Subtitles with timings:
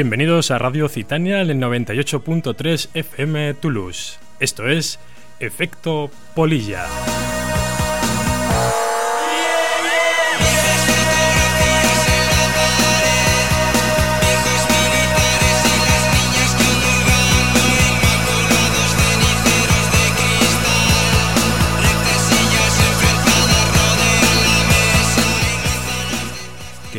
[0.00, 4.18] Bienvenidos a Radio Citania en el 98.3 FM Toulouse.
[4.40, 4.98] Esto es
[5.40, 6.86] Efecto Polilla.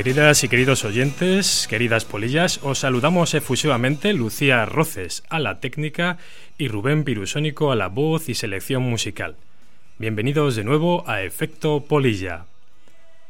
[0.04, 6.18] Queridas y queridos oyentes, queridas polillas, os saludamos efusivamente Lucía Roces a la técnica
[6.58, 9.36] y Rubén Pirusónico a la voz y selección musical.
[10.00, 12.46] Bienvenidos de nuevo a Efecto Polilla.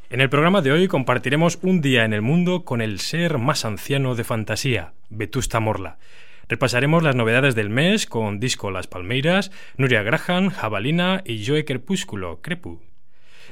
[0.10, 3.66] En el programa de hoy compartiremos un día en el mundo con el ser más
[3.66, 5.98] anciano de fantasía, Vetusta Morla.
[6.48, 12.40] Repasaremos las novedades del mes con Disco Las Palmeiras, Nuria Graham, Jabalina y Joe Crepúsculo,
[12.42, 12.80] Crepu.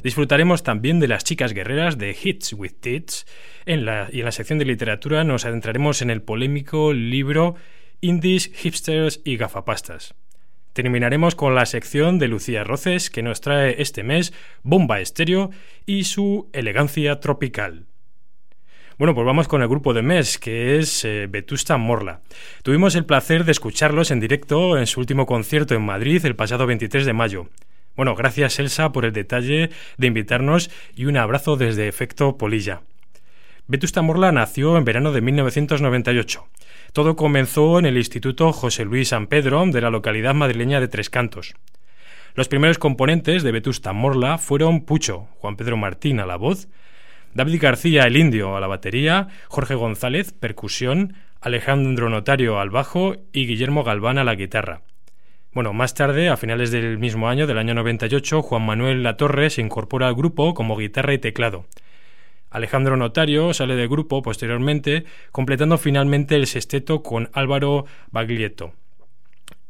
[0.04, 3.26] Disfrutaremos también de las chicas guerreras de Hits with Tits.
[3.66, 7.56] En la, y en la sección de literatura nos adentraremos en el polémico libro
[8.02, 10.16] Indies, Hipsters y Gafapastas.
[10.74, 14.34] Terminaremos con la sección de Lucía Roces que nos trae este mes
[14.64, 15.50] Bomba Estéreo
[15.86, 17.88] y su elegancia tropical.
[18.98, 22.22] Bueno, pues vamos con el grupo de mes, que es eh, Vetusta Morla.
[22.64, 26.68] Tuvimos el placer de escucharlos en directo en su último concierto en Madrid el pasado
[26.68, 27.50] 23 de mayo.
[27.96, 32.82] Bueno, gracias Elsa por el detalle de invitarnos y un abrazo desde Efecto Polilla.
[33.68, 36.48] Vetusta Morla nació en verano de 1998.
[36.92, 41.10] Todo comenzó en el Instituto José Luis San Pedro de la localidad madrileña de Tres
[41.10, 41.54] Cantos.
[42.34, 46.68] Los primeros componentes de Vetusta Morla fueron Pucho, Juan Pedro Martín a la voz,
[47.34, 53.46] David García el Indio a la batería, Jorge González, percusión, Alejandro Notario al bajo y
[53.46, 54.82] Guillermo Galván a la guitarra.
[55.52, 59.62] Bueno, más tarde, a finales del mismo año, del año 98, Juan Manuel Latorre se
[59.62, 61.66] incorpora al grupo como guitarra y teclado.
[62.52, 68.74] Alejandro Notario sale del grupo posteriormente, completando finalmente el sexteto con Álvaro Baglietto.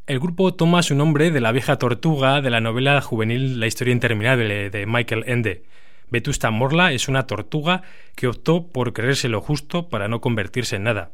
[0.06, 3.94] El grupo toma su nombre de la vieja tortuga de la novela juvenil La historia
[3.94, 5.63] interminable de Michael Ende.
[6.09, 7.84] Vetusta Morla es una tortuga
[8.16, 11.12] que optó por creerse lo justo para no convertirse en nada.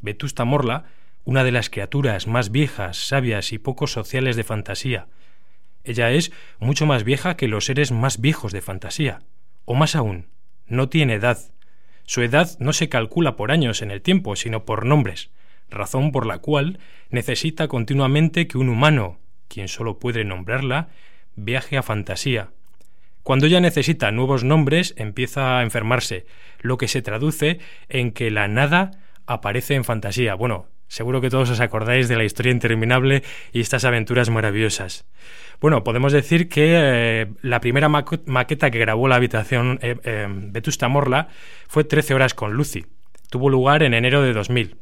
[0.00, 0.84] Vetusta Morla
[1.24, 5.08] una de las criaturas más viejas, sabias y poco sociales de fantasía.
[5.84, 9.20] Ella es mucho más vieja que los seres más viejos de fantasía.
[9.64, 10.28] O más aún,
[10.66, 11.38] no tiene edad.
[12.04, 15.30] Su edad no se calcula por años en el tiempo, sino por nombres,
[15.70, 16.78] razón por la cual
[17.10, 19.18] necesita continuamente que un humano,
[19.48, 20.88] quien solo puede nombrarla,
[21.36, 22.50] viaje a fantasía.
[23.22, 26.24] Cuando ella necesita nuevos nombres, empieza a enfermarse,
[26.60, 27.58] lo que se traduce
[27.88, 28.92] en que la nada
[29.26, 30.34] aparece en fantasía.
[30.34, 33.22] Bueno, Seguro que todos os acordáis de la historia interminable
[33.52, 35.06] y estas aventuras maravillosas.
[35.60, 40.88] Bueno, podemos decir que eh, la primera maqueta que grabó la habitación eh, eh, Vetusta
[40.88, 41.28] Morla
[41.68, 42.86] fue 13 horas con Lucy.
[43.28, 44.76] Tuvo lugar en enero de 2000.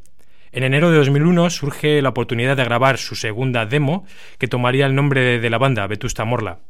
[0.52, 4.06] En enero de 2001 surge la oportunidad de grabar su segunda demo,
[4.38, 6.60] que tomaría el nombre de, de la banda, Vetusta Morla.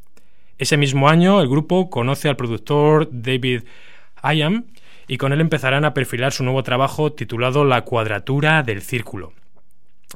[0.56, 3.64] Ese mismo año, el grupo conoce al productor David
[4.22, 4.64] Ayam
[5.08, 9.32] y con él empezarán a perfilar su nuevo trabajo titulado La cuadratura del círculo.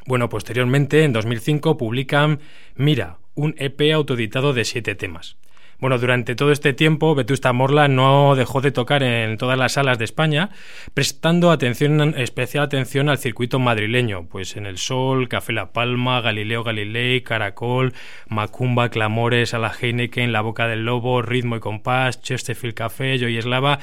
[0.07, 2.41] Bueno, posteriormente, en 2005, publican
[2.75, 5.37] Mira, un EP autoeditado de siete temas.
[5.81, 9.99] Bueno, durante todo este tiempo, Vetusta Morla no dejó de tocar en todas las salas
[9.99, 10.51] de España,
[10.93, 16.65] prestando atención, especial atención al circuito madrileño, pues en El Sol, Café La Palma, Galileo
[16.65, 17.95] Galilei, Caracol,
[18.29, 23.39] Macumba, Clamores, a la Heineken, La Boca del Lobo, Ritmo y Compás, Chesterfield Café, Joy
[23.39, 23.79] Eslava.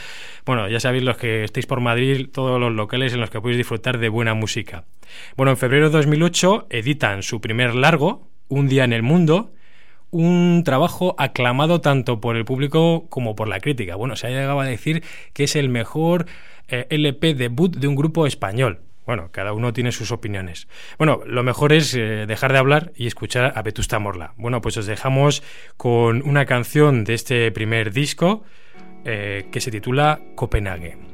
[0.46, 3.58] Bueno, ya sabéis los que estéis por Madrid, todos los locales en los que podéis
[3.58, 4.86] disfrutar de buena música.
[5.36, 9.52] Bueno, en febrero de 2008 editan su primer largo, Un día en el mundo,
[10.18, 13.96] un trabajo aclamado tanto por el público como por la crítica.
[13.96, 15.04] Bueno, se ha llegado a decir
[15.34, 16.26] que es el mejor
[16.68, 18.80] eh, LP debut de un grupo español.
[19.06, 20.68] Bueno, cada uno tiene sus opiniones.
[20.98, 24.34] Bueno, lo mejor es eh, dejar de hablar y escuchar a Vetusta Morla.
[24.38, 25.44] Bueno, pues os dejamos
[25.78, 28.44] con una canción de este primer disco
[29.06, 31.07] eh, que se titula Copenhague.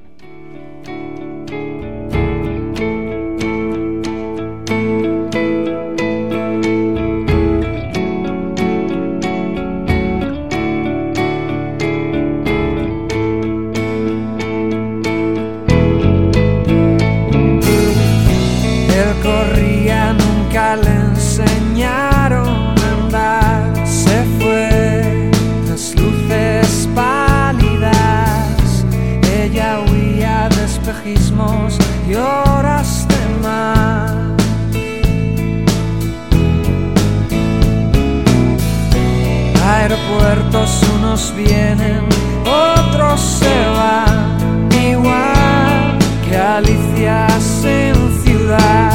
[41.35, 42.01] Vienen,
[42.41, 48.91] otros se van, igual que caricias en ciudad,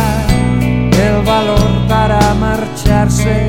[0.60, 3.47] el valor para marcharse,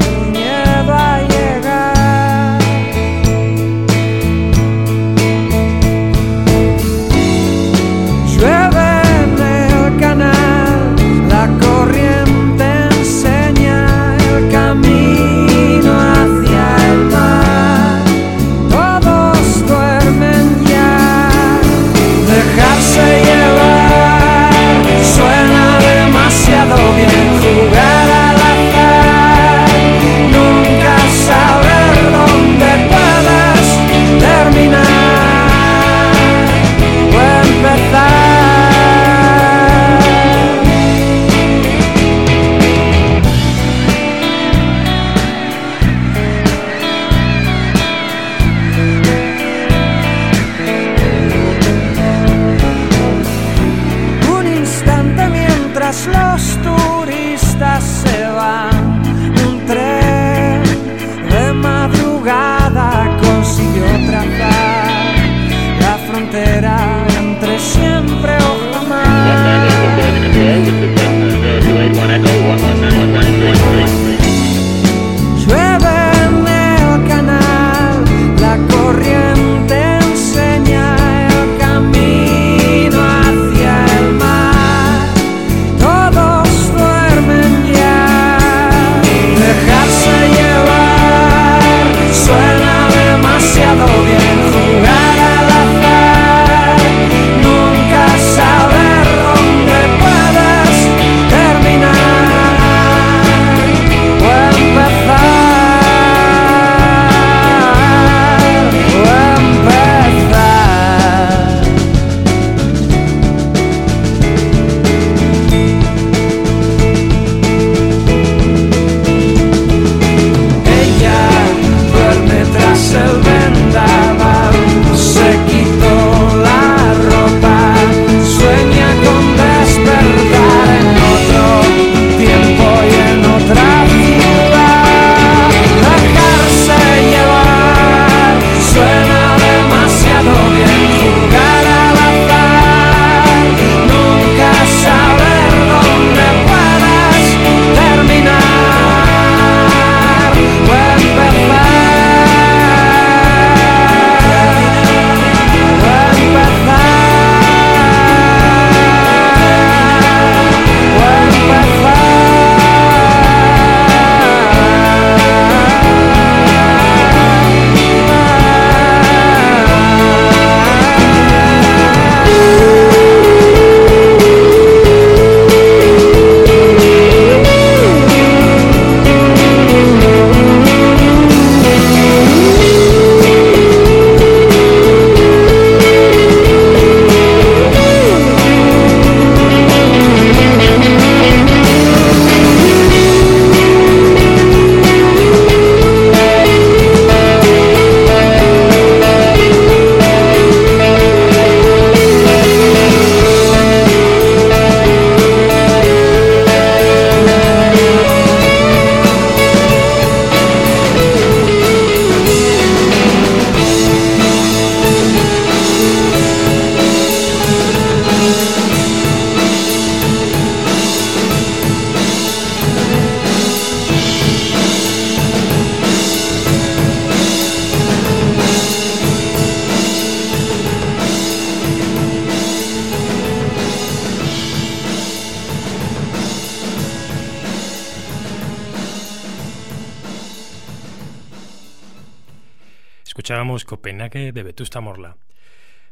[243.81, 245.15] De Vetusta Morla.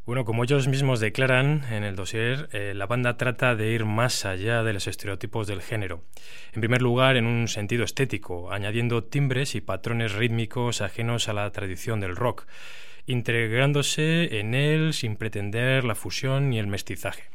[0.06, 4.26] Bueno, como ellos mismos declaran en el dossier, eh, la banda trata de ir más
[4.26, 6.04] allá de los estereotipos del género.
[6.54, 11.50] En primer lugar, en un sentido estético, añadiendo timbres y patrones rítmicos ajenos a la
[11.52, 12.46] tradición del rock,
[13.06, 17.30] integrándose en él sin pretender la fusión ni el mestizaje.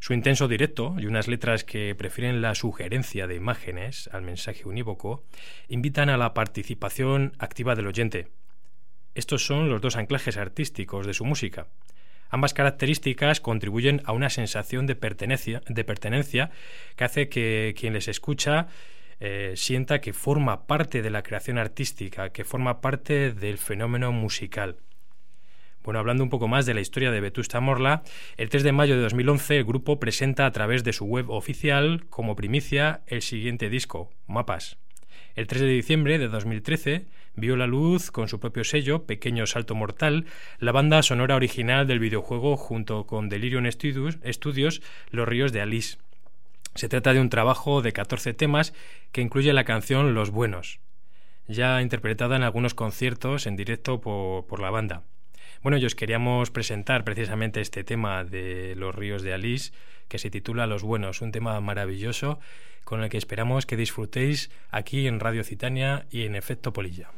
[0.00, 5.24] Su intenso directo y unas letras que prefieren la sugerencia de imágenes al mensaje unívoco
[5.68, 8.28] invitan a la participación activa del oyente.
[9.14, 11.66] Estos son los dos anclajes artísticos de su música.
[12.30, 16.50] Ambas características contribuyen a una sensación de pertenencia,
[16.96, 18.68] que hace que quien les escucha
[19.20, 24.76] eh, sienta que forma parte de la creación artística, que forma parte del fenómeno musical.
[25.82, 28.02] Bueno, hablando un poco más de la historia de Vetusta Morla,
[28.36, 32.04] el 3 de mayo de 2011 el grupo presenta a través de su web oficial
[32.10, 34.76] como primicia el siguiente disco, Mapas.
[35.38, 39.76] El 3 de diciembre de 2013 vio la luz con su propio sello, Pequeño Salto
[39.76, 40.26] Mortal,
[40.58, 45.98] la banda sonora original del videojuego junto con Delirium Studios, Los Ríos de Alice.
[46.74, 48.74] Se trata de un trabajo de 14 temas
[49.12, 50.80] que incluye la canción Los Buenos,
[51.46, 55.04] ya interpretada en algunos conciertos en directo por, por la banda.
[55.60, 59.72] Bueno, os queríamos presentar precisamente este tema de Los Ríos de Alice,
[60.06, 62.38] que se titula Los Buenos, un tema maravilloso
[62.84, 67.10] con el que esperamos que disfrutéis aquí en Radio Citania y en Efecto Polilla.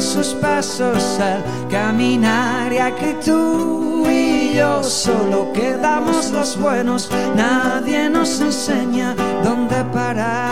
[0.00, 7.10] Sus pasos al caminar y aquí tú y yo solo quedamos los buenos.
[7.36, 10.51] Nadie nos enseña dónde parar.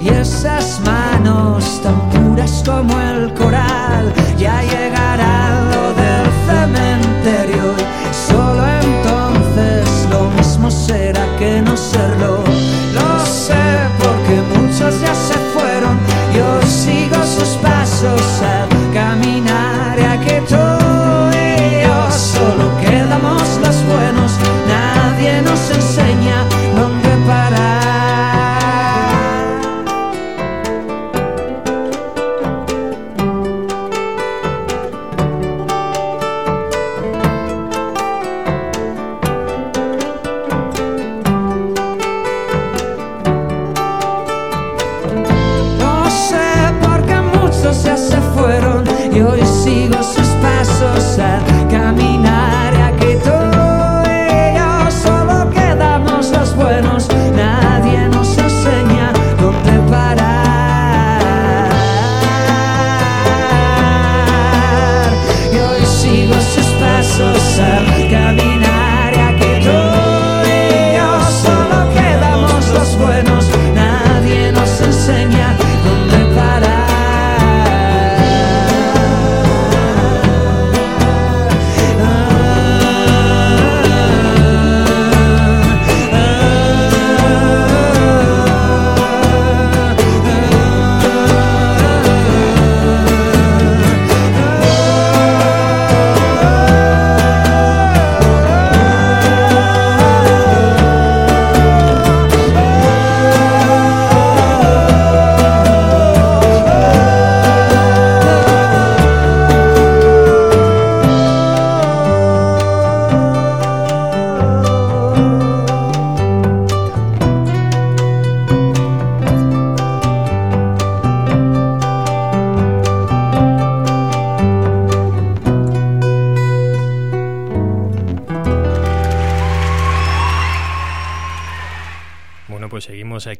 [0.00, 5.61] Y esas manos tan puras como el coral ya llegarán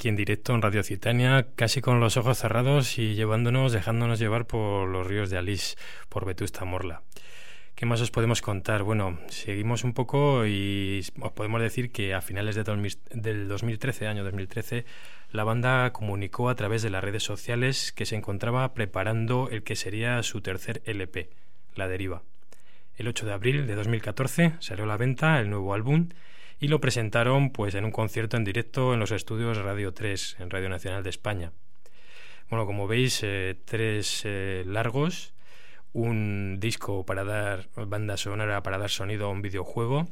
[0.08, 4.88] en directo en Radio Citania, casi con los ojos cerrados y llevándonos, dejándonos llevar por
[4.88, 5.76] los ríos de Alice,
[6.08, 7.02] por Vetusta Morla.
[7.74, 8.82] ¿Qué más os podemos contar?
[8.82, 12.64] Bueno, seguimos un poco y os podemos decir que a finales de
[13.10, 14.84] del 2013, año 2013,
[15.30, 19.76] la banda comunicó a través de las redes sociales que se encontraba preparando el que
[19.76, 21.30] sería su tercer LP,
[21.74, 22.22] La Deriva.
[22.96, 26.10] El 8 de abril de 2014 salió a la venta el nuevo álbum
[26.62, 30.48] y lo presentaron pues en un concierto en directo en los estudios Radio 3 en
[30.48, 31.50] Radio Nacional de España.
[32.48, 35.34] Bueno, como veis, eh, tres eh, largos,
[35.92, 40.06] un disco para dar banda sonora, para dar sonido a un videojuego,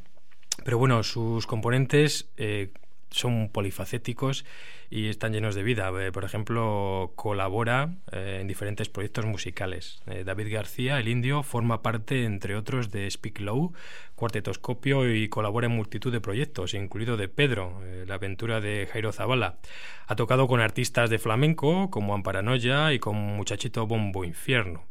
[0.65, 2.73] pero bueno, sus componentes eh,
[3.11, 4.45] son polifacéticos
[4.91, 5.91] y están llenos de vida.
[6.01, 10.01] Eh, por ejemplo, colabora eh, en diferentes proyectos musicales.
[10.07, 13.73] Eh, David García, el indio, forma parte, entre otros, de Speak Low,
[14.17, 19.59] Cuartetoscopio y colabora en multitud de proyectos, incluido de Pedro, la aventura de Jairo Zavala.
[20.07, 24.85] Ha tocado con artistas de flamenco como Amparanoia y con Muchachito Bombo Infierno.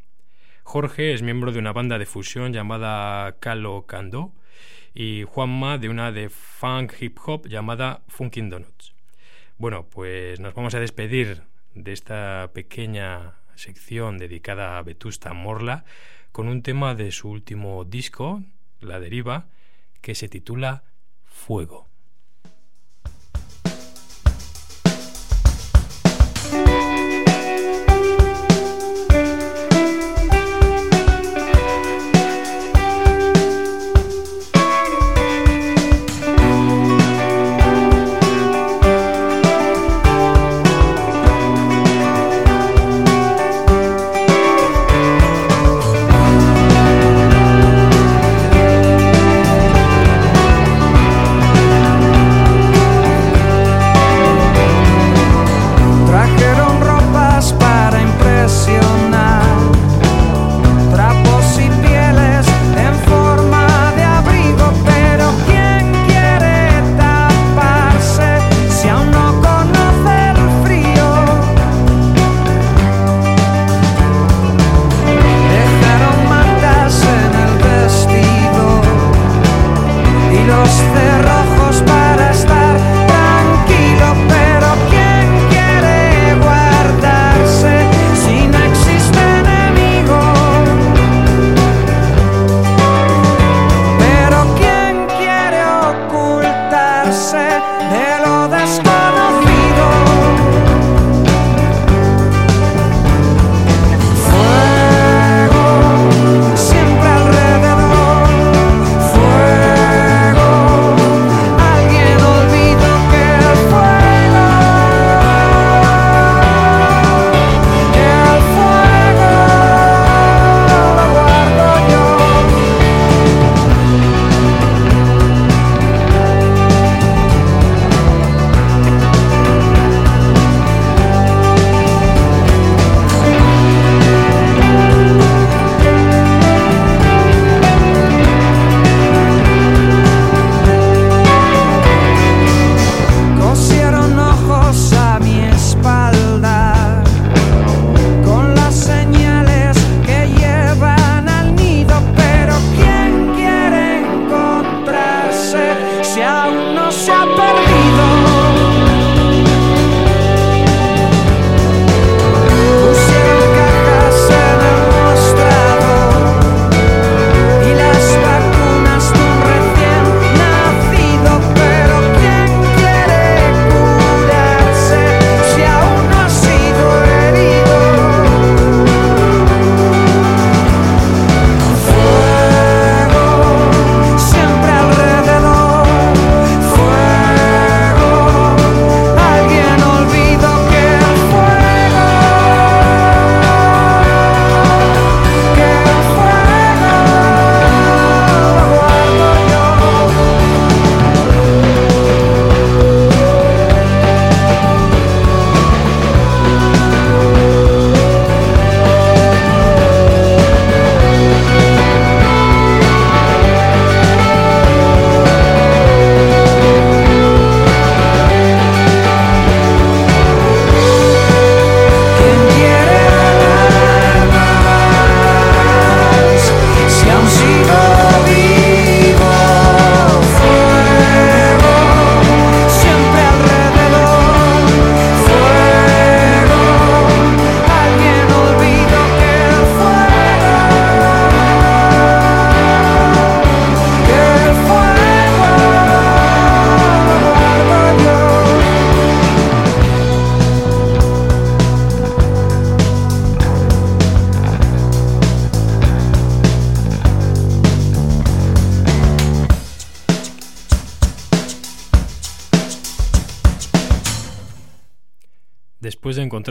[0.63, 4.33] Jorge es miembro de una banda de fusión llamada Calo Cando
[4.99, 8.93] y Juanma de una de funk hip hop llamada Funkin' Donuts.
[9.57, 15.85] Bueno, pues nos vamos a despedir de esta pequeña sección dedicada a Vetusta Morla
[16.33, 18.43] con un tema de su último disco,
[18.81, 19.47] La Deriva,
[20.01, 20.83] que se titula
[21.23, 21.88] Fuego.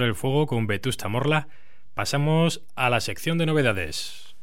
[0.04, 1.48] El fuego con Vetusta Morla,
[1.94, 4.34] pasamos a la sección de novedades.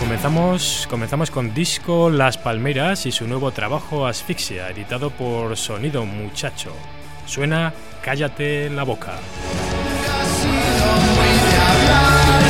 [0.00, 6.72] Comenzamos, comenzamos con disco Las Palmeras y su nuevo trabajo Asfixia, editado por Sonido Muchacho.
[7.26, 9.18] Suena Cállate la boca.
[11.00, 12.47] without love.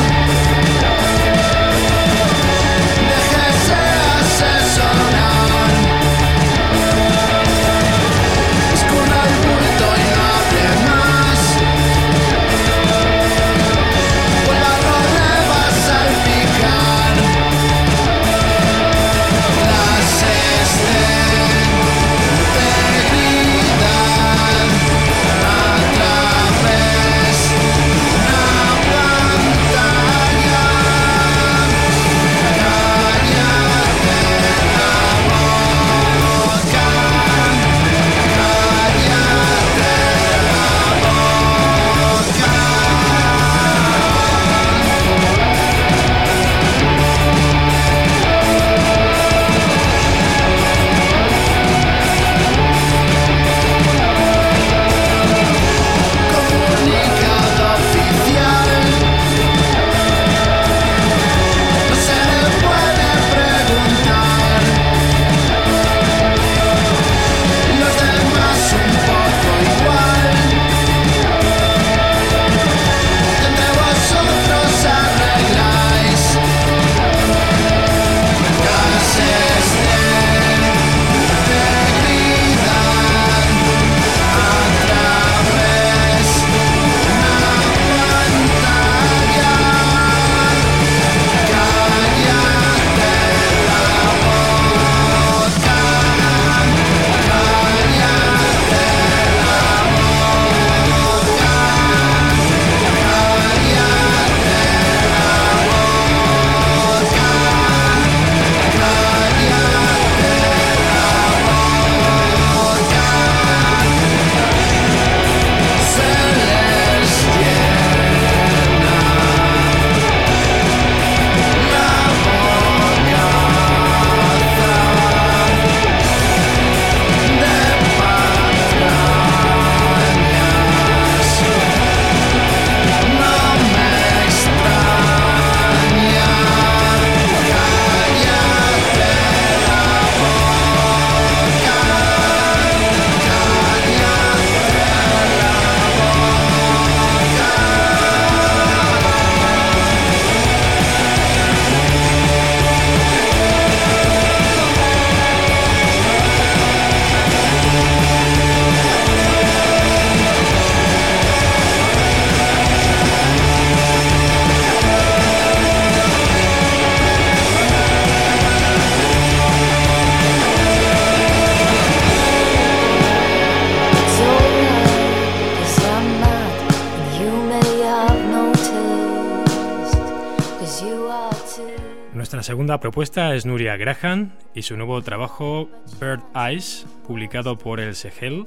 [182.69, 188.45] segunda propuesta es Nuria Graham y su nuevo trabajo Bird Eyes, publicado por el Segel.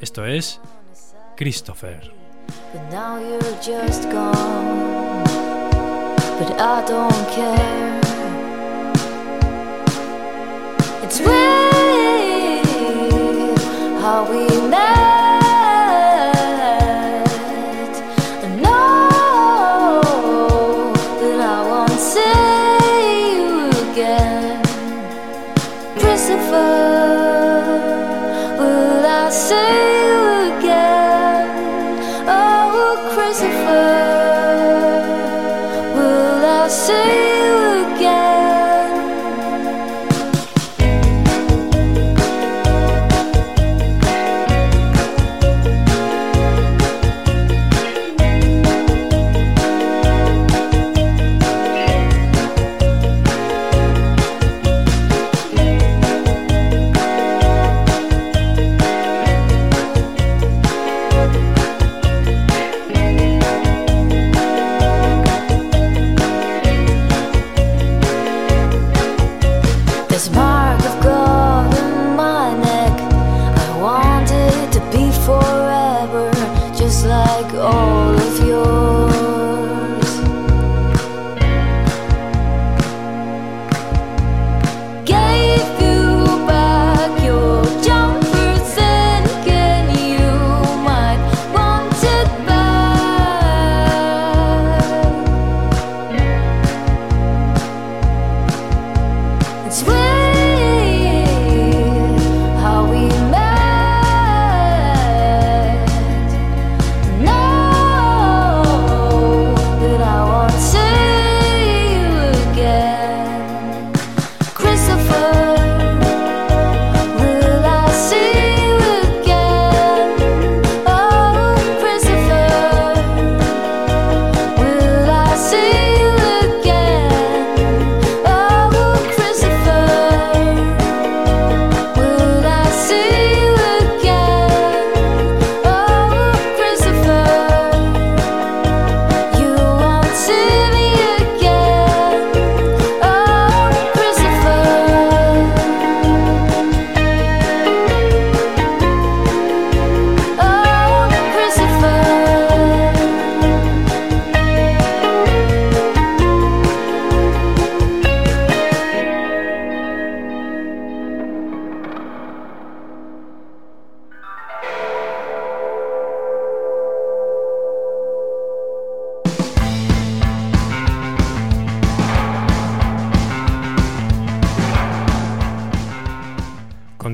[0.00, 0.60] Esto es
[1.36, 2.12] Christopher.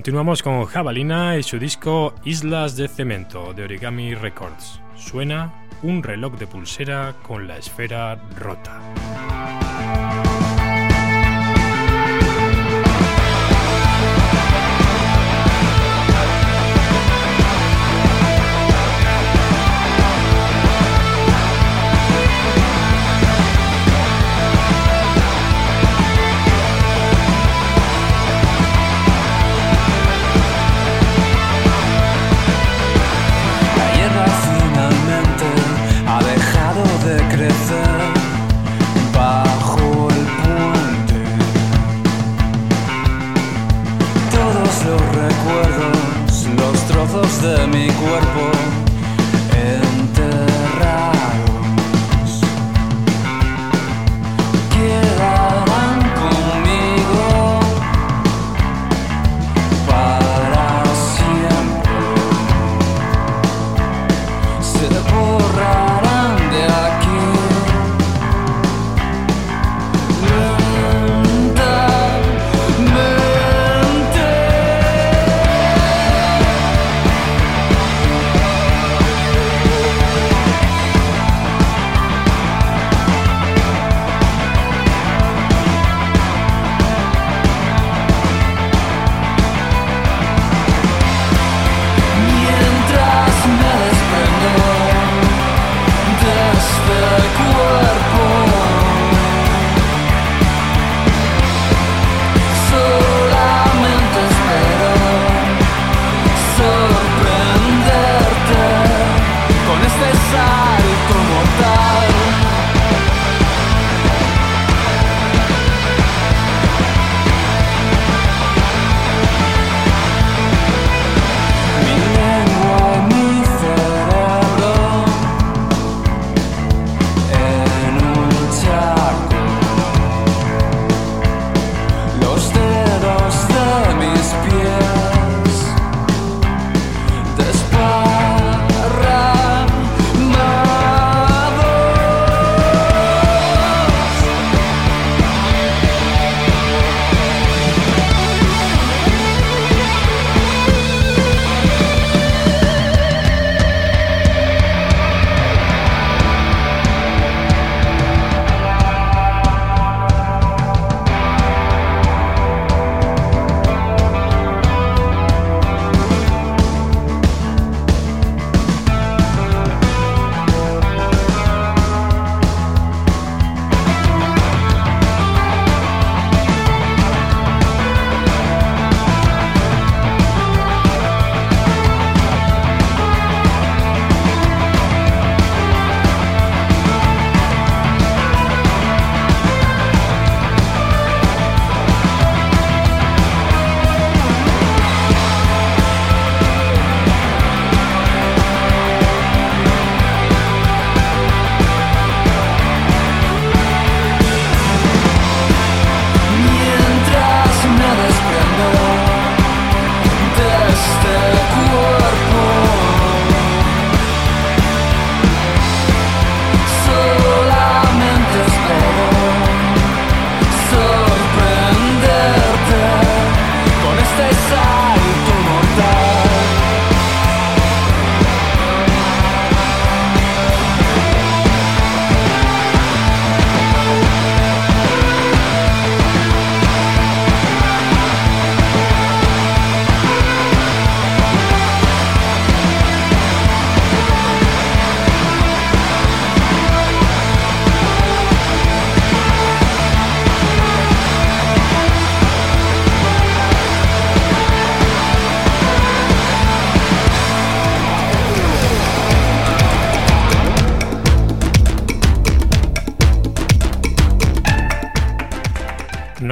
[0.06, 4.80] Continuamos con Jabalina y su disco Islas de Cemento de Origami Records.
[4.94, 8.80] Suena un reloj de pulsera con la esfera rota.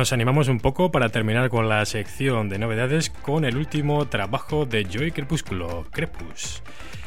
[0.04, 4.66] Nos animamos un poco para terminar con la sección de novedades con el último trabajo
[4.66, 6.62] de Joy Crepúsculo, Crepus.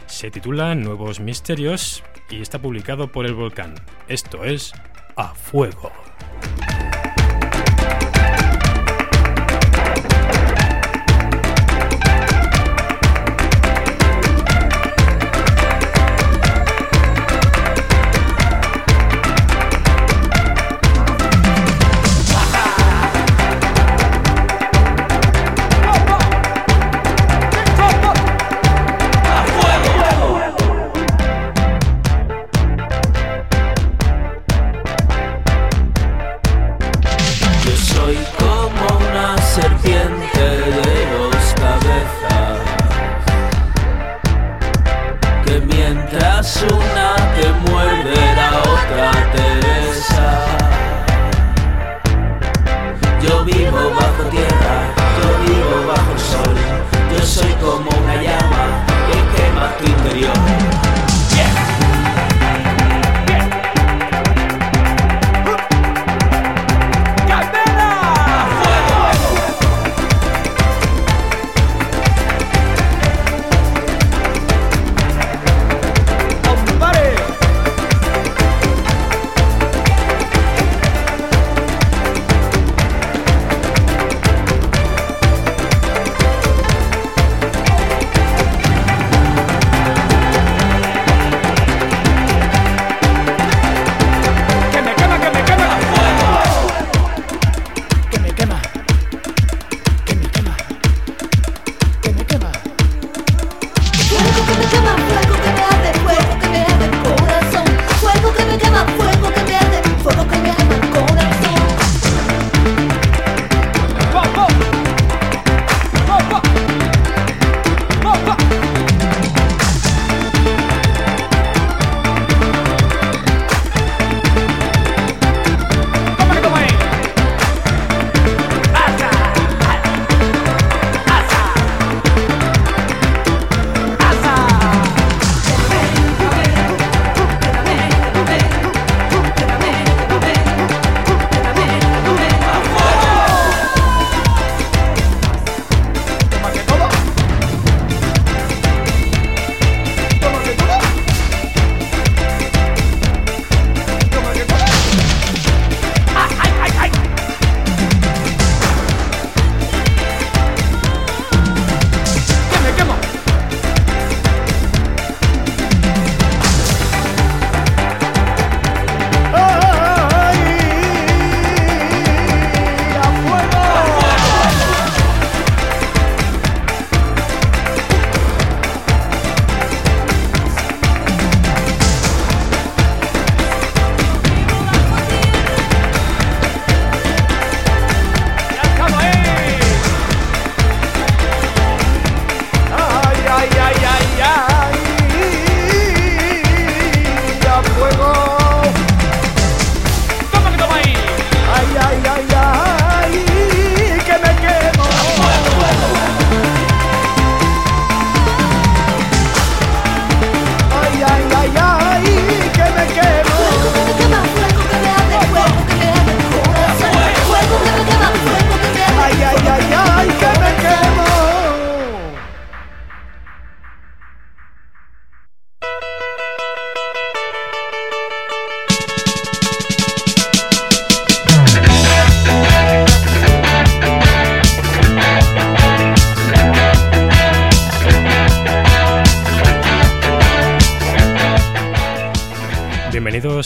[0.07, 3.75] Se titula Nuevos Misterios y está publicado por El Volcán.
[4.07, 4.73] Esto es
[5.15, 5.91] A Fuego.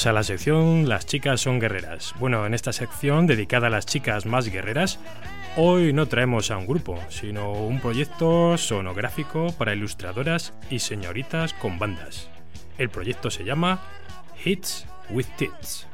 [0.05, 2.13] A la sección Las chicas son guerreras.
[2.19, 4.99] Bueno, en esta sección dedicada a las chicas más guerreras,
[5.57, 11.77] hoy no traemos a un grupo, sino un proyecto sonográfico para ilustradoras y señoritas con
[11.77, 12.29] bandas.
[12.77, 13.81] El proyecto se llama
[14.43, 15.87] Hits with Tits.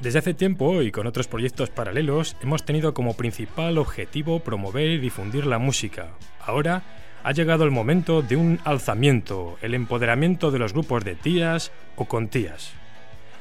[0.00, 4.98] Desde hace tiempo y con otros proyectos paralelos hemos tenido como principal objetivo promover y
[4.98, 6.10] difundir la música.
[6.40, 6.82] Ahora
[7.24, 12.04] ha llegado el momento de un alzamiento, el empoderamiento de los grupos de tías o
[12.04, 12.72] con tías.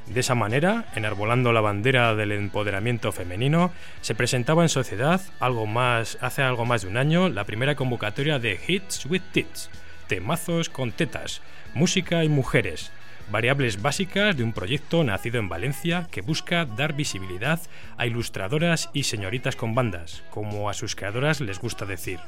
[0.08, 3.72] De esa manera, enarbolando la bandera del empoderamiento femenino,
[4.02, 8.40] se presentaba en sociedad algo más, hace algo más de un año la primera convocatoria
[8.40, 9.70] de Hits with Tits,
[10.08, 11.42] temazos con tetas,
[11.74, 12.92] música y mujeres,
[13.32, 17.60] variables básicas de un proyecto nacido en Valencia que busca dar visibilidad
[17.98, 22.20] a ilustradoras y señoritas con bandas, como a sus creadoras les gusta decir.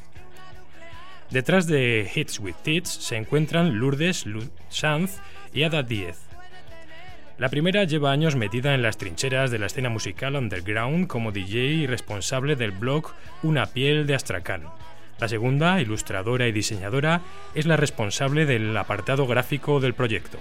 [1.36, 4.24] Detrás de Hits with Tits se encuentran Lourdes
[4.70, 5.20] Sanz
[5.54, 6.18] y Ada Diez.
[7.38, 11.58] La primera lleva años metida en las trincheras de la escena musical underground como DJ
[11.58, 13.08] y responsable del blog
[13.44, 14.64] Una piel de Astracán.
[15.20, 17.20] La segunda, ilustradora y diseñadora,
[17.54, 20.40] es la responsable del apartado gráfico del proyecto.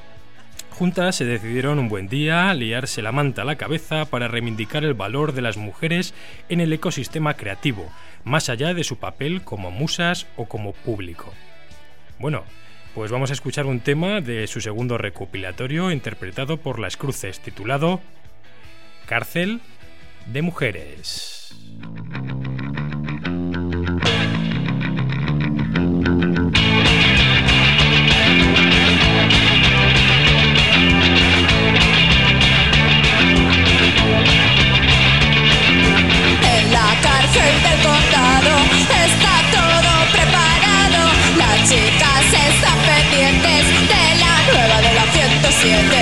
[0.70, 4.95] Juntas se decidieron un buen día liarse la manta a la cabeza para reivindicar el
[4.95, 6.14] valor de las mujeres
[6.49, 7.90] en el ecosistema creativo,
[8.25, 11.33] más allá de su papel como musas o como público.
[12.18, 12.45] Bueno,
[12.95, 18.01] pues vamos a escuchar un tema de su segundo recopilatorio interpretado por Las Cruces titulado
[19.07, 19.61] Cárcel
[20.27, 21.55] de Mujeres.
[45.65, 45.93] Yeah.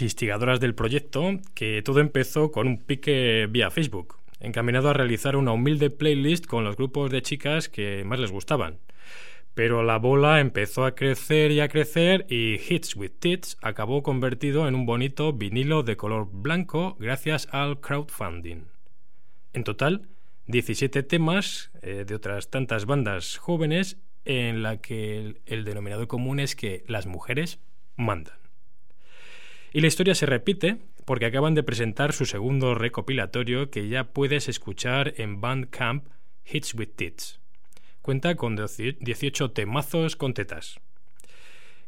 [0.00, 5.52] Instigadoras del proyecto que todo empezó con un pique vía Facebook, encaminado a realizar una
[5.52, 8.78] humilde playlist con los grupos de chicas que más les gustaban.
[9.54, 14.66] Pero la bola empezó a crecer y a crecer y Hits with Tits acabó convertido
[14.66, 18.64] en un bonito vinilo de color blanco gracias al crowdfunding.
[19.52, 20.08] En total,
[20.46, 26.56] 17 temas eh, de otras tantas bandas jóvenes en la que el, denominador común es
[26.56, 27.60] que las mujeres
[27.96, 28.41] mandan.
[29.72, 34.48] Y la historia se repite porque acaban de presentar su segundo recopilatorio que ya puedes
[34.48, 36.06] escuchar en Bandcamp
[36.44, 37.40] Hits with Tits.
[38.02, 40.80] Cuenta con 18 temazos con tetas.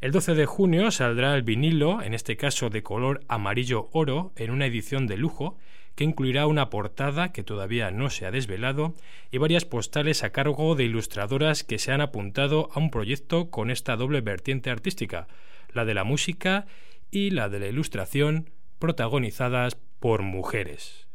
[0.01, 4.51] El 12 de junio saldrá el vinilo, en este caso de color amarillo oro, en
[4.51, 5.59] una edición de lujo
[5.95, 8.95] que incluirá una portada que todavía no se ha desvelado
[9.31, 13.71] y varias postales a cargo de ilustradoras que se han apuntado a un proyecto con
[13.71, 15.29] esta doble vertiente artística,
[15.73, 16.67] la de la música
[17.11, 21.09] y la de la ilustración, protagonizadas por mujeres.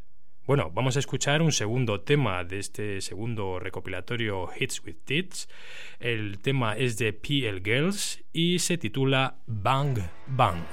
[0.50, 5.48] Bueno, vamos a escuchar un segundo tema de este segundo recopilatorio Hits with Tits.
[6.00, 10.64] El tema es de PL Girls y se titula Bang Bang.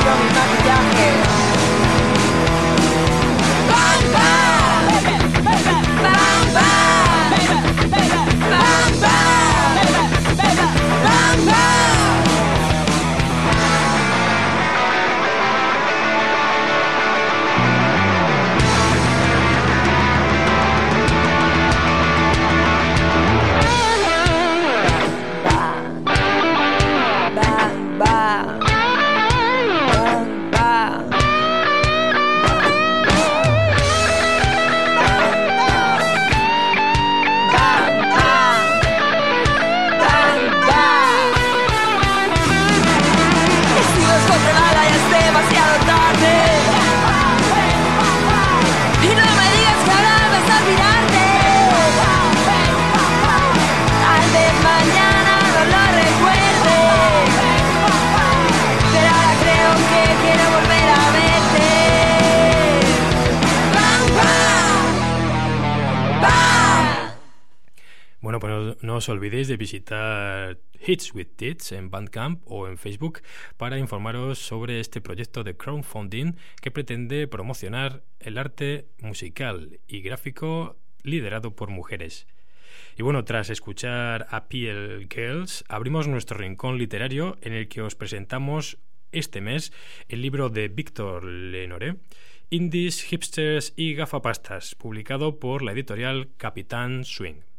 [0.00, 0.41] young man.
[69.02, 73.18] Os olvidéis de visitar Hits with Tits en Bandcamp o en Facebook
[73.56, 80.78] para informaros sobre este proyecto de crowdfunding que pretende promocionar el arte musical y gráfico
[81.02, 82.28] liderado por mujeres.
[82.96, 87.96] Y bueno, tras escuchar a PL Girls, abrimos nuestro rincón literario en el que os
[87.96, 88.78] presentamos
[89.10, 89.72] este mes
[90.08, 91.96] el libro de Víctor Lenoré,
[92.50, 97.51] Indies, Hipsters y Gafapastas, publicado por la editorial Capitán Swing.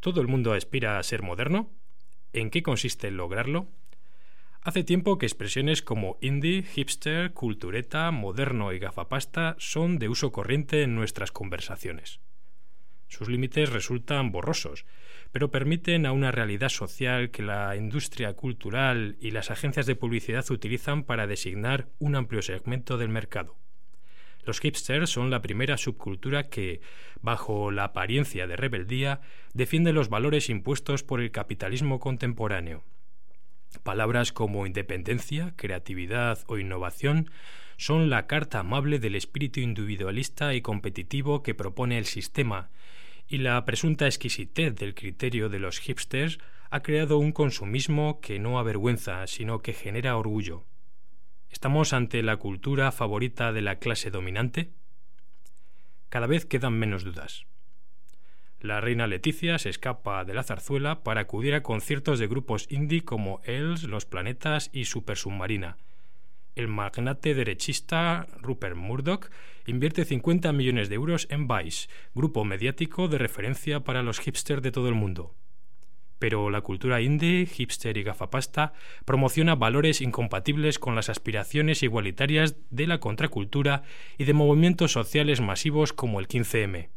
[0.00, 1.70] ¿Todo el mundo aspira a ser moderno?
[2.32, 3.68] ¿En qué consiste lograrlo?
[4.60, 10.82] Hace tiempo que expresiones como indie, hipster, cultureta, moderno y gafapasta son de uso corriente
[10.82, 12.20] en nuestras conversaciones.
[13.08, 14.84] Sus límites resultan borrosos,
[15.32, 20.48] pero permiten a una realidad social que la industria cultural y las agencias de publicidad
[20.50, 23.56] utilizan para designar un amplio segmento del mercado.
[24.44, 26.80] Los hipsters son la primera subcultura que,
[27.20, 29.20] bajo la apariencia de rebeldía,
[29.52, 32.84] defiende los valores impuestos por el capitalismo contemporáneo.
[33.82, 37.30] Palabras como independencia, creatividad o innovación
[37.76, 42.70] son la carta amable del espíritu individualista y competitivo que propone el sistema,
[43.28, 46.38] y la presunta exquisitez del criterio de los hipsters
[46.70, 50.64] ha creado un consumismo que no avergüenza, sino que genera orgullo.
[51.50, 54.70] ¿Estamos ante la cultura favorita de la clase dominante?
[56.08, 57.46] Cada vez quedan menos dudas.
[58.60, 63.04] La reina Leticia se escapa de la zarzuela para acudir a conciertos de grupos indie
[63.04, 65.76] como Els, Los Planetas y Super Submarina.
[66.54, 69.30] el magnate derechista Rupert Murdoch
[69.66, 74.72] invierte 50 millones de euros en Vice, grupo mediático de referencia para los hipsters de
[74.72, 75.36] todo el mundo.
[76.18, 78.72] Pero la cultura indie, hipster y gafapasta
[79.04, 83.82] promociona valores incompatibles con las aspiraciones igualitarias de la contracultura
[84.16, 86.88] y de movimientos sociales masivos como el 15M.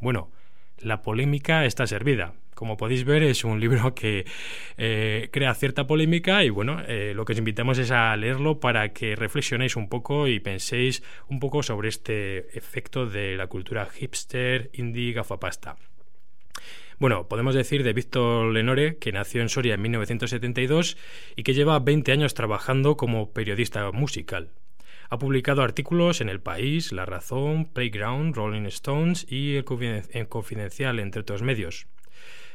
[0.00, 0.30] Bueno,
[0.78, 2.34] la polémica está servida.
[2.54, 4.26] Como podéis ver, es un libro que
[4.76, 8.92] eh, crea cierta polémica y bueno, eh, lo que os invitamos es a leerlo para
[8.92, 14.70] que reflexionéis un poco y penséis un poco sobre este efecto de la cultura hipster,
[14.74, 15.76] indie, gafapasta.
[17.02, 20.96] Bueno, podemos decir de Víctor Lenore, que nació en Soria en 1972
[21.34, 24.50] y que lleva 20 años trabajando como periodista musical.
[25.10, 31.22] Ha publicado artículos en El País, La Razón, Playground, Rolling Stones y El Confidencial, entre
[31.22, 31.88] otros medios.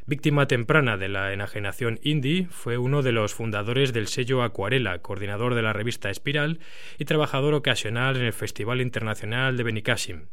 [0.06, 5.56] Víctima temprana de la enajenación indie, fue uno de los fundadores del sello Acuarela, coordinador
[5.56, 6.62] de la revista Espiral
[6.98, 10.28] y trabajador ocasional en el Festival Internacional de Benicassim.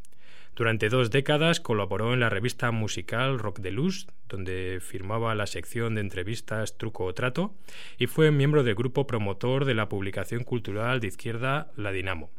[0.57, 5.97] Durante dos décadas colaboró en la revista musical Rock de Luz, donde firmaba la sección
[5.97, 7.57] de entrevistas Truco o Trato,
[7.99, 12.31] y fue miembro del grupo promotor de la publicación cultural de izquierda La Dinamo.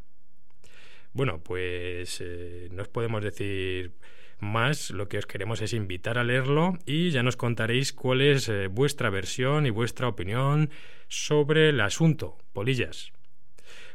[1.11, 3.91] Bueno, pues eh, no os podemos decir
[4.39, 8.47] más, lo que os queremos es invitar a leerlo y ya nos contaréis cuál es
[8.47, 10.70] eh, vuestra versión y vuestra opinión
[11.09, 13.11] sobre el asunto, polillas.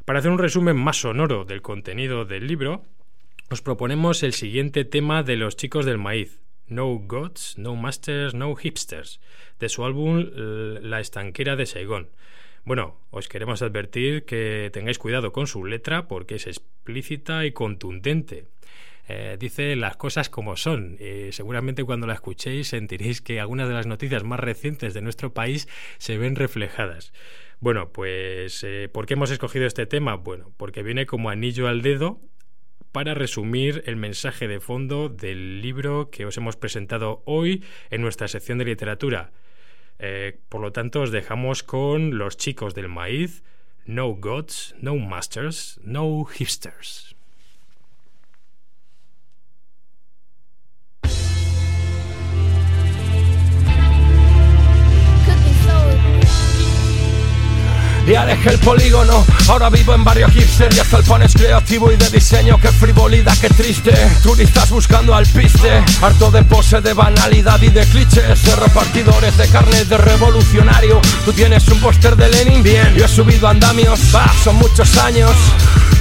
[0.05, 2.85] Para hacer un resumen más sonoro del contenido del libro,
[3.51, 8.55] os proponemos el siguiente tema de los chicos del maíz, No Gods, No Masters, No
[8.55, 9.19] Hipsters,
[9.59, 10.25] de su álbum
[10.81, 12.11] La estanquera de Saigón.
[12.63, 18.45] Bueno, os queremos advertir que tengáis cuidado con su letra porque es explícita y contundente.
[19.09, 20.97] Eh, dice las cosas como son.
[21.31, 25.67] seguramente cuando la escuchéis sentiréis que algunas de las noticias más recientes de nuestro país
[25.97, 27.11] se ven reflejadas.
[27.59, 30.15] Bueno, pues eh, ¿por qué hemos escogido este tema?
[30.15, 32.21] Bueno, porque viene como anillo al dedo
[32.91, 38.27] para resumir el mensaje de fondo del libro que os hemos presentado hoy en nuestra
[38.27, 39.31] sección de literatura.
[39.99, 43.43] Eh, por lo tanto, os dejamos con los chicos del maíz,
[43.85, 47.15] No Gods, No Masters, No Hipsters.
[58.07, 59.25] Y alejé el polígono.
[59.47, 62.57] Ahora vivo en barrio hipster y hasta el pan es creativo y de diseño.
[62.59, 63.93] Qué frivolidad, qué triste.
[64.23, 65.83] Turistas buscando al piste.
[66.01, 68.43] Harto de pose, de banalidad y de clichés.
[68.43, 70.99] De repartidores de carne de revolucionario.
[71.25, 72.93] Tú tienes un póster de Lenin, bien.
[72.95, 75.31] Yo he subido andamios, va, son muchos años.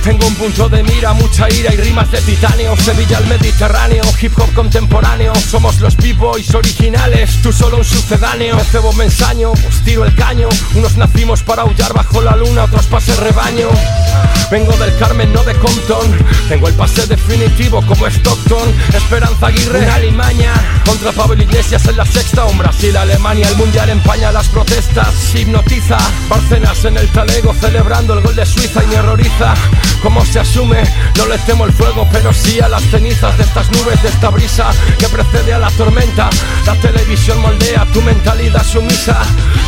[0.02, 2.74] Tengo un punto de mira, mucha ira y rimas de titanio.
[2.76, 5.32] Sevilla al Mediterráneo, hip hop contemporáneo.
[5.34, 8.56] Somos los b-boys originales, tú solo un sucedáneo.
[8.56, 10.48] Me cebo, me ensaño, pues tiro el caño.
[10.74, 13.68] Unos nacimos para aullar bajo la luna, otros pase rebaño.
[14.50, 16.18] Vengo del Carmen, no de Compton.
[16.48, 18.74] Tengo el pase definitivo como Stockton.
[18.92, 20.52] Esperanza Aguirre, una limaña.
[20.84, 22.46] Contra Pablo Iglesias en la sexta.
[22.46, 25.34] Un Brasil, Alemania, el mundial empaña las protestas.
[25.34, 25.98] Hipnotiza.
[26.28, 29.54] Barcenas en el talego celebrando el gol de Suiza y me horroriza.
[30.02, 30.82] Cómo se asume,
[31.16, 34.30] no le temo el fuego, pero sí a las cenizas de estas nubes, de esta
[34.30, 36.30] brisa que precede a la tormenta.
[36.66, 39.20] La televisión moldea tu mentalidad sumisa.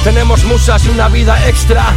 [0.02, 1.94] Tenemos musas y una vida extra.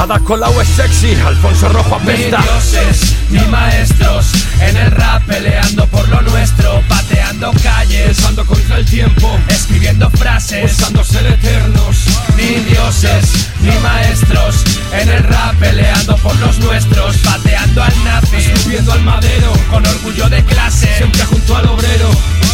[0.00, 2.38] Ada Colau es sexy, Alfonso Rojo apesta.
[2.38, 8.78] Ni dioses, ni maestros, en el rap peleando por lo nuestro, pateando calles, pensando contra
[8.78, 11.96] el tiempo, escribiendo frases, buscando ser eternos.
[12.34, 18.92] Ni dioses, ni maestros, en el rap peleando por los nuestros, pateando al nazi, subiendo
[18.94, 22.10] al madero, con orgullo de clase, siempre junto al obrero.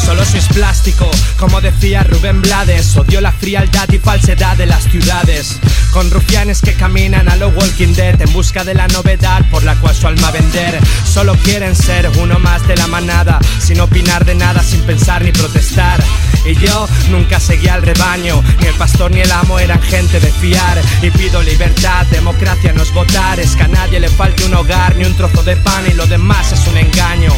[0.06, 5.58] Solo si plástico, como decía Rubén Blades, odio la frialdad y falsedad de las ciudades,
[5.90, 9.74] con rufianes que caminan a lo Walking Dead en busca de la novedad por la
[9.74, 10.78] cual su alma vender.
[11.04, 15.32] Solo quieren ser uno más de la manada, sin opinar de nada, sin pensar ni
[15.32, 16.00] protestar.
[16.44, 20.30] Y yo nunca seguía al rebaño, ni el pastor ni el amo eran gente de
[20.30, 20.80] fiar.
[21.02, 24.94] Y pido libertad, democracia no es votar, es que a nadie le falte un hogar
[24.94, 27.32] ni un trozo de pan y lo demás es un engaño.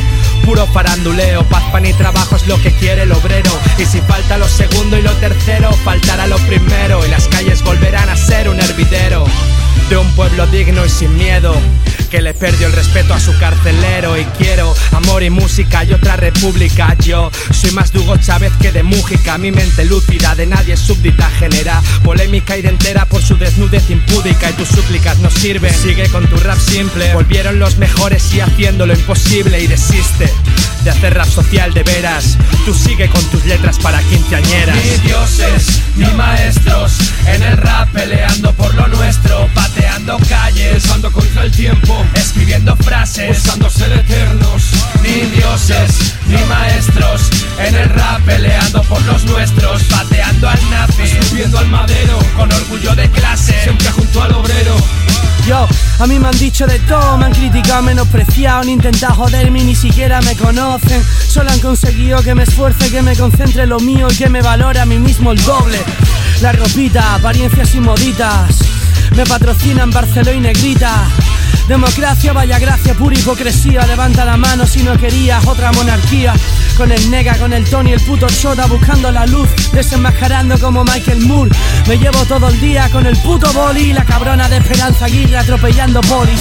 [0.48, 3.50] Puro faranduleo, paz, pan y trabajo es lo que quiere el obrero.
[3.76, 7.04] Y si falta lo segundo y lo tercero, faltará lo primero.
[7.04, 9.26] Y las calles volverán a ser un hervidero
[9.90, 11.54] de un pueblo digno y sin miedo
[12.10, 16.16] que le perdió el respeto a su carcelero y quiero amor y música y otra
[16.16, 16.96] república.
[17.00, 21.28] Yo soy más de Hugo Chávez que de Mújica, mi mente lúcida de nadie súbdita
[21.38, 25.74] genera polémica y entera por su desnudez impúdica y tus súplicas no sirven.
[25.74, 30.32] Sigue con tu rap simple, volvieron los mejores y haciendo lo imposible y desiste
[30.84, 32.36] de hacer rap social de veras.
[32.64, 34.76] Tú sigue con tus letras para quinceañeras.
[34.76, 36.92] Ni dioses, ni maestros,
[37.26, 39.48] en el rap peleando por lo nuestro.
[39.54, 44.62] pateando calles, pensando contra el tiempo, escribiendo frases, buscando ser eternos.
[45.02, 51.58] Ni dioses, ni maestros, en el rap peleando por los nuestros, pateando al nazi, subiendo
[51.58, 54.76] al madero, con orgullo de clase, siempre junto al obrero.
[55.46, 55.66] Yo,
[55.98, 59.64] a mí me han dicho de todo, me han criticado, menospreciado, han intentado joderme y
[59.64, 61.02] ni siquiera me conocen.
[61.26, 64.42] Solo han conseguido que me esfuerce, que me concentre en lo mío y que me
[64.42, 65.78] valore a mí mismo el doble.
[66.42, 68.58] La ropita, apariencias y moditas,
[69.16, 71.08] me patrocinan Barcelona y Negrita.
[71.68, 73.86] Democracia, vaya gracia, pura hipocresía.
[73.86, 76.32] Levanta la mano si no querías otra monarquía.
[76.78, 81.20] Con el nega, con el Tony, el puto Chota buscando la luz, desenmascarando como Michael
[81.26, 81.54] Moore.
[81.86, 86.00] Me llevo todo el día con el puto boli, la cabrona de Esperanza Aguirre atropellando
[86.00, 86.40] polis.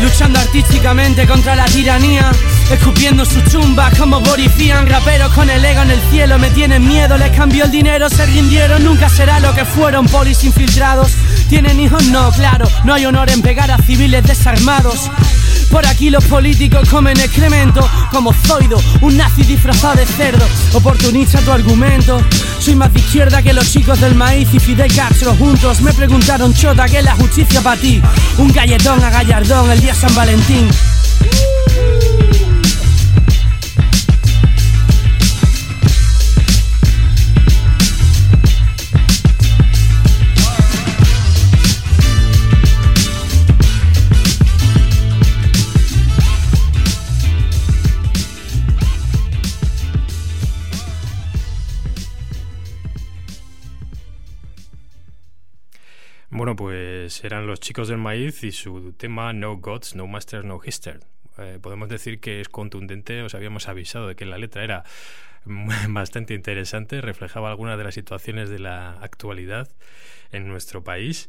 [0.00, 2.32] Luchando artísticamente contra la tiranía,
[2.68, 4.88] escupiendo sus chumbas como borifían.
[4.88, 8.26] Raperos con el ego en el cielo me tienen miedo, les cambió el dinero, se
[8.26, 11.12] rindieron, nunca será lo que fueron polis infiltrados.
[11.48, 12.02] ¿Tienen hijos?
[12.06, 14.63] No, claro, no hay honor en pegar a civiles desarmados.
[15.70, 20.46] Por aquí los políticos comen excremento como Zoido, un nazi disfrazado de cerdo.
[20.72, 22.22] Oportunista tu argumento.
[22.60, 25.82] Soy más de izquierda que los chicos del maíz y Fidel Castro juntos.
[25.82, 28.00] Me preguntaron, Chota, ¿qué es la justicia para ti?
[28.38, 30.70] Un galletón a Gallardón el día San Valentín.
[57.04, 61.00] Pues eran los chicos del maíz y su tema No Gods, No Masters, No History.
[61.36, 64.84] Eh, podemos decir que es contundente, os habíamos avisado de que la letra era
[65.90, 69.68] bastante interesante, reflejaba algunas de las situaciones de la actualidad
[70.32, 71.28] en nuestro país.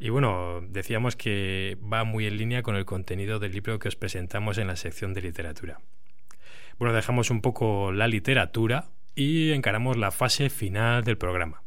[0.00, 3.94] Y bueno, decíamos que va muy en línea con el contenido del libro que os
[3.94, 5.78] presentamos en la sección de literatura.
[6.80, 11.62] Bueno, dejamos un poco la literatura y encaramos la fase final del programa.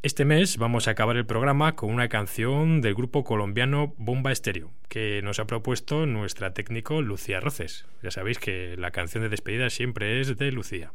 [0.00, 4.70] Este mes vamos a acabar el programa con una canción del grupo colombiano Bomba Estéreo,
[4.88, 7.84] que nos ha propuesto nuestra técnico Lucía Roces.
[8.00, 10.92] Ya sabéis que la canción de despedida siempre es de Lucía.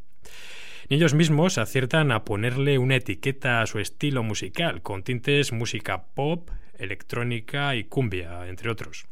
[0.87, 6.05] Y ellos mismos aciertan a ponerle una etiqueta a su estilo musical, con tintes música
[6.13, 9.05] pop, electrónica y cumbia, entre otros.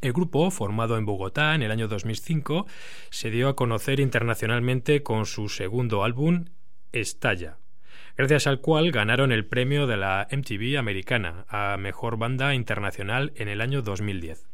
[0.00, 2.66] El grupo, formado en Bogotá en el año 2005,
[3.10, 6.46] se dio a conocer internacionalmente con su segundo álbum,
[6.92, 7.58] Estalla,
[8.16, 13.48] gracias al cual ganaron el premio de la MTV americana a Mejor Banda Internacional en
[13.48, 14.46] el año 2010.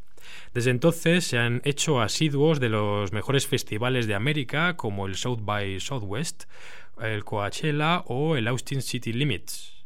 [0.55, 5.41] Desde entonces se han hecho asiduos de los mejores festivales de América como el South
[5.43, 6.45] by Southwest,
[7.01, 9.85] el Coachella o el Austin City Limits.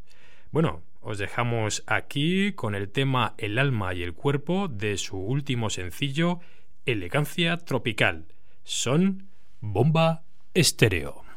[0.51, 5.71] Bueno, os dejamos aquí con el tema El alma y el cuerpo de su último
[5.71, 6.41] sencillo,
[6.87, 8.27] Elegancia Tropical.
[8.65, 9.29] Son
[9.61, 10.23] Bomba
[10.55, 11.32] Estéreo.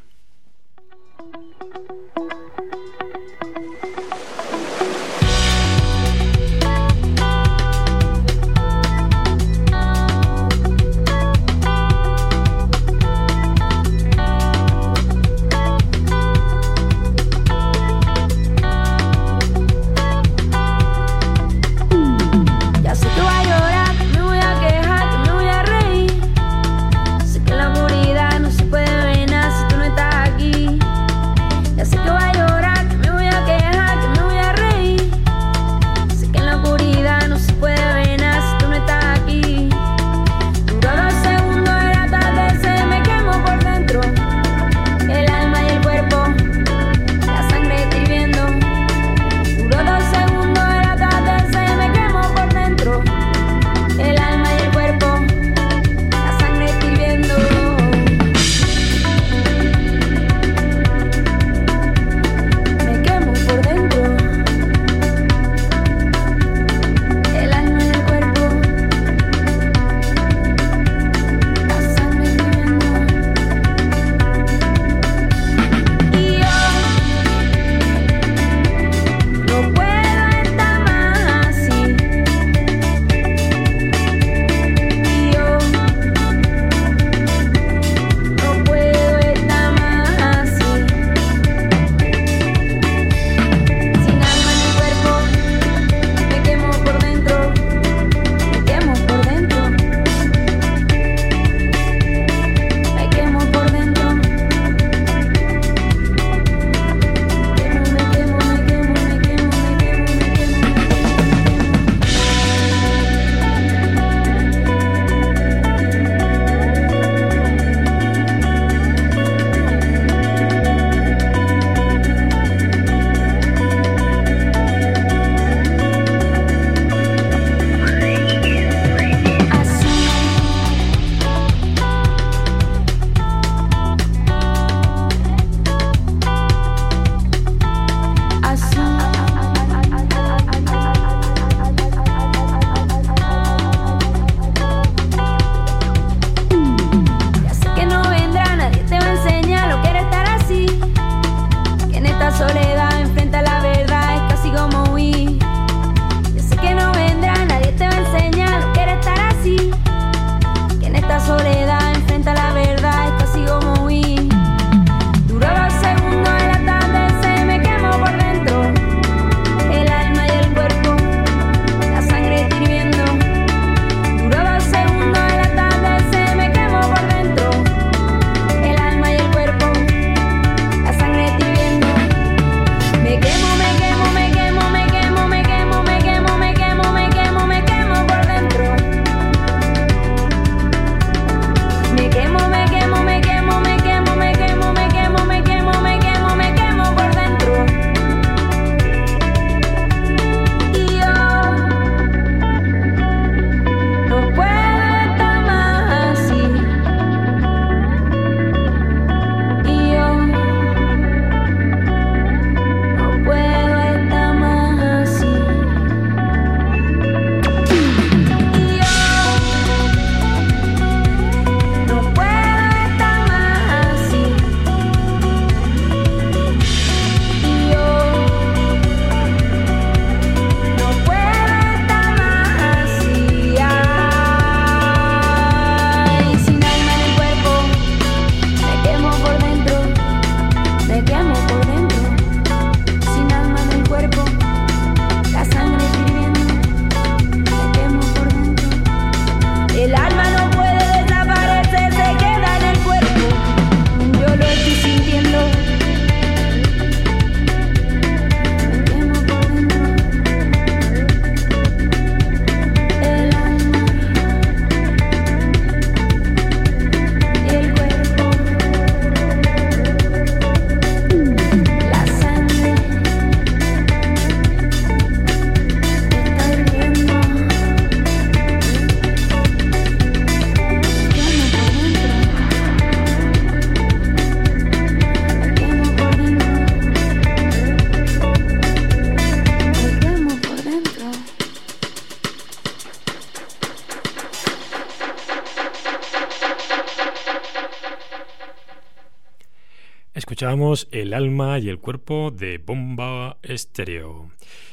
[300.91, 304.29] El alma y el cuerpo de Bomba Estéreo.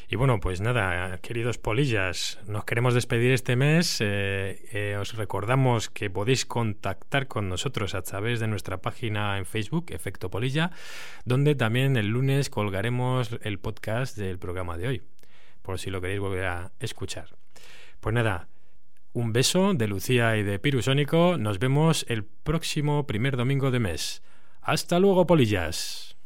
[0.08, 3.98] Y bueno, pues nada, queridos polillas, nos queremos despedir este mes.
[4.00, 9.46] Eh, eh, os recordamos que podéis contactar con nosotros a través de nuestra página en
[9.46, 10.72] Facebook, Efecto Polilla,
[11.24, 15.02] donde también el lunes colgaremos el podcast del programa de hoy,
[15.62, 17.36] por si lo queréis volver a escuchar.
[18.00, 18.48] Pues nada,
[19.12, 21.38] un beso de Lucía y de Pirusónico.
[21.38, 24.22] Nos vemos el próximo primer domingo de mes.
[24.62, 26.16] Hasta luego, polillas.